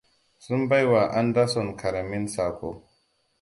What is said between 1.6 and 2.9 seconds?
ƙaramin saƙo.